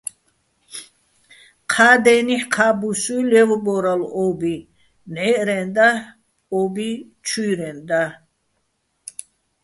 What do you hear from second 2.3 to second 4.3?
ჴა ბუსუ́ჲ ლე́ვბორალო̆